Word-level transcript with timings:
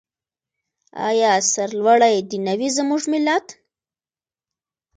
آیا 1.07 1.31
سرلوړی 1.51 2.15
دې 2.29 2.37
نه 2.45 2.53
وي 2.59 2.69
زموږ 2.77 3.01
ملت؟ 3.13 3.45